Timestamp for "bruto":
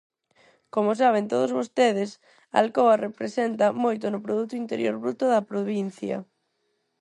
5.03-5.25